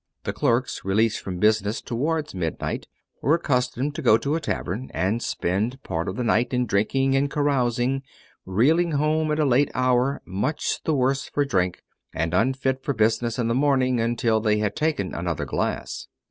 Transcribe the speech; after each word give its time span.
The 0.23 0.33
clerks, 0.33 0.83
released 0.83 1.19
from 1.19 1.37
business 1.37 1.79
towards 1.79 2.33
midnight, 2.33 2.87
were 3.21 3.35
accustomed 3.35 3.93
to 3.93 4.01
go 4.01 4.17
to 4.17 4.33
a 4.33 4.39
tavern 4.41 4.89
and 4.95 5.21
spend 5.21 5.77
part 5.83 6.07
of 6.07 6.15
the 6.15 6.23
night 6.23 6.55
in 6.55 6.65
drinking 6.65 7.15
and 7.15 7.29
carousing; 7.29 8.01
reeling 8.43 8.93
home 8.93 9.31
at 9.31 9.37
a 9.37 9.45
late 9.45 9.69
hour, 9.75 10.19
much 10.25 10.81
the 10.85 10.95
worse 10.95 11.29
for 11.31 11.45
drink, 11.45 11.83
and 12.15 12.33
unfit 12.33 12.83
for 12.83 12.95
business 12.95 13.37
in 13.37 13.47
the 13.47 13.53
morning 13.53 13.99
until 13.99 14.39
they 14.39 14.57
had 14.57 14.75
taken 14.75 15.13
another 15.13 15.45
glass. 15.45 16.07